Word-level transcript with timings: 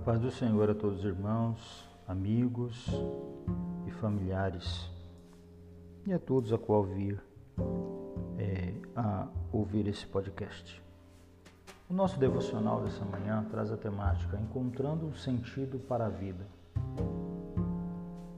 paz 0.00 0.20
do 0.20 0.30
Senhor 0.30 0.68
a 0.68 0.74
todos 0.74 0.98
os 0.98 1.04
irmãos, 1.04 1.88
amigos 2.06 2.86
e 3.86 3.90
familiares 3.92 4.90
e 6.06 6.12
a 6.12 6.18
todos 6.18 6.52
a 6.52 6.58
qual 6.58 6.84
vir 6.84 7.18
é, 8.36 8.74
a 8.94 9.26
ouvir 9.50 9.86
esse 9.88 10.06
podcast. 10.06 10.82
O 11.88 11.94
nosso 11.94 12.18
devocional 12.18 12.82
dessa 12.82 13.04
manhã 13.04 13.46
traz 13.50 13.72
a 13.72 13.76
temática 13.76 14.38
Encontrando 14.38 15.06
um 15.06 15.14
sentido 15.14 15.78
para 15.78 16.06
a 16.06 16.10
vida. 16.10 16.46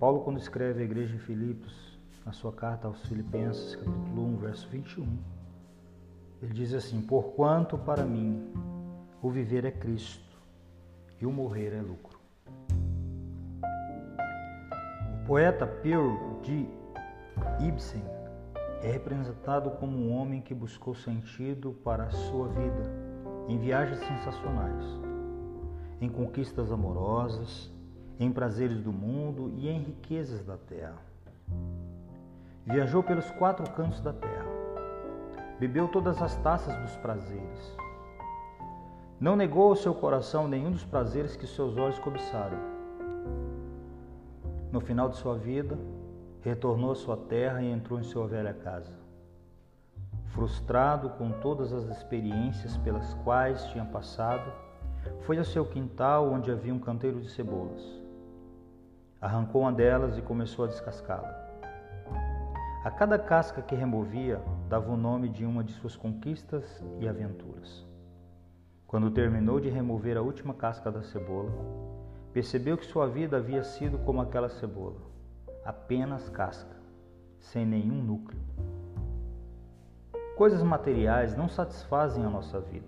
Paulo, 0.00 0.20
quando 0.20 0.38
escreve 0.38 0.82
à 0.82 0.84
igreja 0.84 1.12
de 1.12 1.20
Filipos, 1.20 1.98
na 2.26 2.32
sua 2.32 2.52
carta 2.52 2.88
aos 2.88 3.00
Filipenses, 3.06 3.76
capítulo 3.76 4.26
1, 4.26 4.36
verso 4.38 4.68
21, 4.70 5.18
ele 6.42 6.52
diz 6.52 6.74
assim: 6.74 7.00
Porquanto 7.00 7.78
para 7.78 8.04
mim 8.04 8.52
o 9.22 9.30
viver 9.30 9.64
é 9.64 9.70
Cristo 9.70 10.33
e 11.24 11.26
o 11.26 11.32
morrer 11.32 11.72
é 11.72 11.80
lucro. 11.80 12.18
O 15.22 15.26
poeta 15.26 15.66
Pierre 15.66 16.18
de 16.42 16.68
Ibsen 17.66 18.04
é 18.82 18.90
representado 18.90 19.70
como 19.70 19.96
um 19.96 20.14
homem 20.14 20.42
que 20.42 20.54
buscou 20.54 20.94
sentido 20.94 21.72
para 21.82 22.04
a 22.04 22.10
sua 22.10 22.48
vida 22.48 22.92
em 23.48 23.56
viagens 23.56 24.00
sensacionais, 24.00 24.84
em 25.98 26.10
conquistas 26.10 26.70
amorosas, 26.70 27.72
em 28.20 28.30
prazeres 28.30 28.82
do 28.82 28.92
mundo 28.92 29.50
e 29.56 29.66
em 29.66 29.80
riquezas 29.80 30.44
da 30.44 30.58
terra. 30.58 31.00
Viajou 32.66 33.02
pelos 33.02 33.30
quatro 33.30 33.64
cantos 33.72 34.02
da 34.02 34.12
terra, 34.12 34.46
bebeu 35.58 35.88
todas 35.88 36.20
as 36.20 36.36
taças 36.36 36.76
dos 36.82 36.94
prazeres, 36.96 37.76
não 39.24 39.36
negou 39.36 39.70
ao 39.70 39.74
seu 39.74 39.94
coração 39.94 40.46
nenhum 40.46 40.70
dos 40.70 40.84
prazeres 40.84 41.34
que 41.34 41.46
seus 41.46 41.78
olhos 41.78 41.98
cobiçaram. 41.98 42.58
No 44.70 44.82
final 44.82 45.08
de 45.08 45.16
sua 45.16 45.34
vida, 45.34 45.78
retornou 46.42 46.90
à 46.90 46.94
sua 46.94 47.16
terra 47.16 47.62
e 47.62 47.72
entrou 47.72 47.98
em 47.98 48.02
sua 48.02 48.26
velha 48.26 48.52
casa. 48.52 48.92
Frustrado 50.26 51.08
com 51.08 51.30
todas 51.40 51.72
as 51.72 51.84
experiências 51.86 52.76
pelas 52.76 53.14
quais 53.24 53.64
tinha 53.68 53.86
passado, 53.86 54.52
foi 55.22 55.38
ao 55.38 55.44
seu 55.44 55.64
quintal 55.64 56.30
onde 56.30 56.50
havia 56.50 56.74
um 56.74 56.78
canteiro 56.78 57.18
de 57.18 57.30
cebolas. 57.30 57.82
Arrancou 59.22 59.62
uma 59.62 59.72
delas 59.72 60.18
e 60.18 60.20
começou 60.20 60.66
a 60.66 60.68
descascá-la. 60.68 61.34
A 62.84 62.90
cada 62.90 63.18
casca 63.18 63.62
que 63.62 63.74
removia, 63.74 64.38
dava 64.68 64.92
o 64.92 64.98
nome 64.98 65.30
de 65.30 65.46
uma 65.46 65.64
de 65.64 65.72
suas 65.72 65.96
conquistas 65.96 66.84
e 67.00 67.08
aventuras. 67.08 67.93
Quando 68.94 69.10
terminou 69.10 69.58
de 69.58 69.68
remover 69.68 70.16
a 70.16 70.22
última 70.22 70.54
casca 70.54 70.88
da 70.88 71.02
cebola, 71.02 71.50
percebeu 72.32 72.78
que 72.78 72.86
sua 72.86 73.08
vida 73.08 73.38
havia 73.38 73.64
sido 73.64 73.98
como 73.98 74.20
aquela 74.20 74.48
cebola, 74.48 75.00
apenas 75.64 76.28
casca, 76.28 76.76
sem 77.40 77.66
nenhum 77.66 78.00
núcleo. 78.00 78.38
Coisas 80.36 80.62
materiais 80.62 81.36
não 81.36 81.48
satisfazem 81.48 82.24
a 82.24 82.30
nossa 82.30 82.60
vida. 82.60 82.86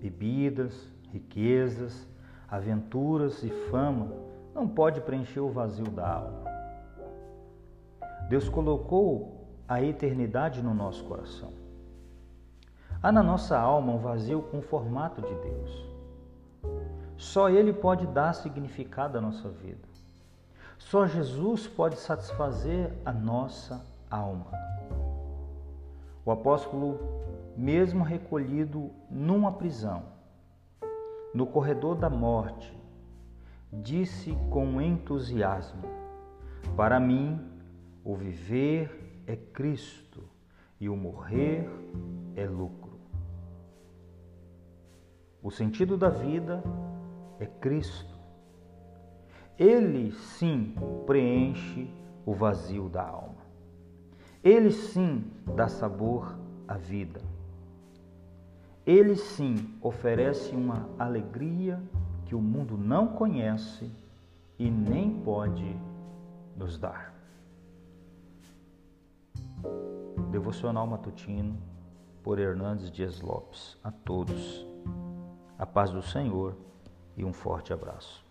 Bebidas, 0.00 0.92
riquezas, 1.12 2.04
aventuras 2.50 3.44
e 3.44 3.50
fama 3.70 4.10
não 4.52 4.66
pode 4.66 5.00
preencher 5.00 5.38
o 5.38 5.48
vazio 5.48 5.92
da 5.92 6.12
alma. 6.12 6.42
Deus 8.28 8.48
colocou 8.48 9.46
a 9.68 9.80
eternidade 9.80 10.60
no 10.60 10.74
nosso 10.74 11.04
coração. 11.04 11.65
Há 13.06 13.12
na 13.12 13.22
nossa 13.22 13.56
alma 13.56 13.92
um 13.92 13.98
vazio 13.98 14.42
com 14.42 14.58
o 14.58 14.62
formato 14.62 15.22
de 15.22 15.32
Deus. 15.32 15.88
Só 17.16 17.48
Ele 17.48 17.72
pode 17.72 18.04
dar 18.04 18.32
significado 18.32 19.16
à 19.16 19.20
nossa 19.20 19.48
vida. 19.48 19.86
Só 20.76 21.06
Jesus 21.06 21.68
pode 21.68 22.00
satisfazer 22.00 22.92
a 23.04 23.12
nossa 23.12 23.80
alma. 24.10 24.50
O 26.24 26.32
apóstolo, 26.32 26.98
mesmo 27.56 28.02
recolhido 28.02 28.90
numa 29.08 29.52
prisão, 29.52 30.02
no 31.32 31.46
corredor 31.46 31.94
da 31.94 32.10
morte, 32.10 32.76
disse 33.72 34.36
com 34.50 34.80
entusiasmo: 34.80 35.84
Para 36.76 36.98
mim, 36.98 37.40
o 38.04 38.16
viver 38.16 39.22
é 39.28 39.36
Cristo 39.36 40.24
e 40.80 40.88
o 40.88 40.96
morrer 40.96 41.70
é 42.34 42.46
lucro. 42.46 42.85
O 45.46 45.50
sentido 45.52 45.96
da 45.96 46.08
vida 46.08 46.60
é 47.38 47.46
Cristo. 47.46 48.18
Ele 49.56 50.10
sim 50.10 50.74
preenche 51.06 51.88
o 52.26 52.34
vazio 52.34 52.88
da 52.88 53.06
alma. 53.06 53.46
Ele 54.42 54.72
sim 54.72 55.30
dá 55.54 55.68
sabor 55.68 56.36
à 56.66 56.76
vida. 56.76 57.20
Ele 58.84 59.14
sim 59.14 59.72
oferece 59.80 60.50
uma 60.50 60.88
alegria 60.98 61.80
que 62.24 62.34
o 62.34 62.42
mundo 62.42 62.76
não 62.76 63.06
conhece 63.06 63.88
e 64.58 64.68
nem 64.68 65.12
pode 65.20 65.76
nos 66.56 66.76
dar. 66.76 67.14
Devocional 70.32 70.88
Matutino 70.88 71.56
por 72.20 72.40
Hernandes 72.40 72.90
Dias 72.90 73.20
Lopes. 73.20 73.78
A 73.84 73.92
todos 73.92 74.66
a 75.58 75.64
paz 75.64 75.90
do 75.90 76.02
Senhor 76.02 76.56
e 77.16 77.24
um 77.24 77.32
forte 77.32 77.72
abraço. 77.72 78.25